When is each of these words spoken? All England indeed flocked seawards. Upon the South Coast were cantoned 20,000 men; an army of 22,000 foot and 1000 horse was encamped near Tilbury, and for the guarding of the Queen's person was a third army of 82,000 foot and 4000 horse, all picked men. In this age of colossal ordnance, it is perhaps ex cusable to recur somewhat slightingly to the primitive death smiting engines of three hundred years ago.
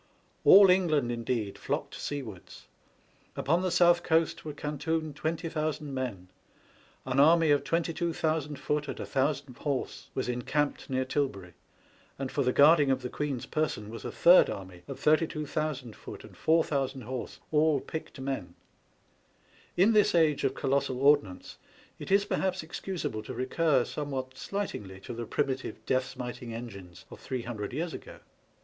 All 0.43 0.71
England 0.71 1.11
indeed 1.11 1.59
flocked 1.59 1.93
seawards. 1.93 2.65
Upon 3.35 3.61
the 3.61 3.69
South 3.69 4.01
Coast 4.01 4.43
were 4.43 4.51
cantoned 4.51 5.15
20,000 5.15 5.93
men; 5.93 6.29
an 7.05 7.19
army 7.19 7.51
of 7.51 7.63
22,000 7.63 8.55
foot 8.55 8.87
and 8.87 8.97
1000 8.97 9.55
horse 9.57 10.09
was 10.15 10.27
encamped 10.27 10.89
near 10.89 11.05
Tilbury, 11.05 11.53
and 12.17 12.31
for 12.31 12.41
the 12.41 12.51
guarding 12.51 12.89
of 12.89 13.03
the 13.03 13.09
Queen's 13.11 13.45
person 13.45 13.91
was 13.91 14.03
a 14.03 14.11
third 14.11 14.49
army 14.49 14.81
of 14.87 15.07
82,000 15.07 15.95
foot 15.95 16.23
and 16.23 16.35
4000 16.35 17.01
horse, 17.01 17.39
all 17.51 17.79
picked 17.79 18.19
men. 18.19 18.55
In 19.77 19.93
this 19.93 20.15
age 20.15 20.43
of 20.43 20.55
colossal 20.55 20.99
ordnance, 20.99 21.59
it 21.99 22.09
is 22.11 22.25
perhaps 22.25 22.63
ex 22.63 22.79
cusable 22.79 23.23
to 23.25 23.35
recur 23.35 23.85
somewhat 23.85 24.35
slightingly 24.35 24.99
to 25.01 25.13
the 25.13 25.27
primitive 25.27 25.85
death 25.85 26.05
smiting 26.07 26.55
engines 26.55 27.05
of 27.11 27.19
three 27.19 27.43
hundred 27.43 27.71
years 27.71 27.93
ago. 27.93 28.17